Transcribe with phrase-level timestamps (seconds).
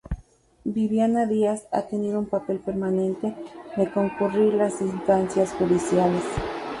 [0.65, 3.35] Viviana Díaz ha tenido un papel permanente
[3.77, 6.23] de concurrir a las instancias judiciales.